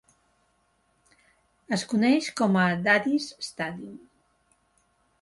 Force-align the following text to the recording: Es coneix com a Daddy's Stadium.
Es 1.77 1.85
coneix 1.93 2.31
com 2.41 2.59
a 2.65 2.65
Daddy's 2.89 3.31
Stadium. 3.53 4.05